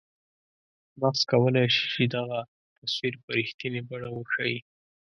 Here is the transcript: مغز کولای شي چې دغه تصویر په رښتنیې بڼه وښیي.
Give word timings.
مغز 1.01 1.21
کولای 1.31 1.67
شي 1.75 1.83
چې 1.93 2.03
دغه 2.15 2.39
تصویر 2.77 3.13
په 3.23 3.29
رښتنیې 3.37 3.81
بڼه 3.89 4.09
وښیي. 4.11 4.57